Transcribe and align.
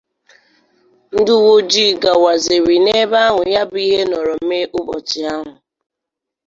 Ndị 1.17 1.31
uweojii 1.39 1.91
gakwazịrị 2.01 2.75
n'ebe 2.85 3.17
ahụ 3.27 3.41
ya 3.53 3.61
bụ 3.69 3.77
ihe 3.87 4.01
nọrọ 4.11 4.33
mee 4.47 4.65
ụbọchị 4.79 5.19
ahụ 5.33 5.51